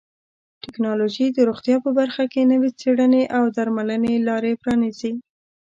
[0.63, 5.13] ټکنالوژي د روغتیا په برخه کې نوې څیړنې او درملنې لارې پرانیزي.